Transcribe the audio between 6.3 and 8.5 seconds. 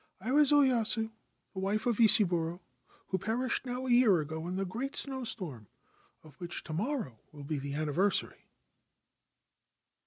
which to morrow will be the anniversary.'